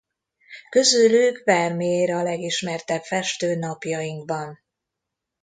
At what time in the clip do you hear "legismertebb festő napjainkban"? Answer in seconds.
2.23-4.59